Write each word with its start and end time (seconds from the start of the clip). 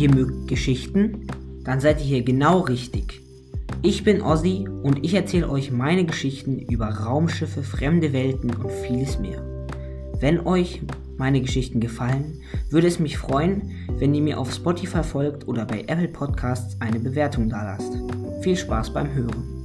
ihr 0.00 0.12
mögt 0.12 0.48
Geschichten? 0.48 1.26
Dann 1.62 1.80
seid 1.80 2.00
ihr 2.00 2.06
hier 2.06 2.22
genau 2.22 2.60
richtig. 2.60 3.20
Ich 3.82 4.02
bin 4.02 4.22
Ozzy 4.22 4.66
und 4.82 5.04
ich 5.04 5.14
erzähle 5.14 5.50
euch 5.50 5.70
meine 5.70 6.04
Geschichten 6.04 6.58
über 6.58 6.86
Raumschiffe, 6.86 7.62
fremde 7.62 8.12
Welten 8.12 8.50
und 8.50 8.70
vieles 8.70 9.18
mehr. 9.18 9.42
Wenn 10.18 10.40
euch 10.46 10.80
meine 11.18 11.40
Geschichten 11.42 11.80
gefallen, 11.80 12.40
würde 12.70 12.86
es 12.86 12.98
mich 12.98 13.18
freuen, 13.18 13.72
wenn 13.98 14.14
ihr 14.14 14.22
mir 14.22 14.38
auf 14.38 14.52
Spotify 14.52 15.02
folgt 15.02 15.46
oder 15.46 15.66
bei 15.66 15.82
Apple 15.82 16.08
Podcasts 16.08 16.76
eine 16.80 16.98
Bewertung 16.98 17.50
dalasst. 17.50 17.92
Viel 18.40 18.56
Spaß 18.56 18.94
beim 18.94 19.12
Hören. 19.12 19.59